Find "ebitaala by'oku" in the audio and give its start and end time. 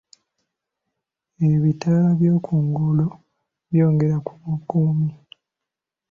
1.51-2.53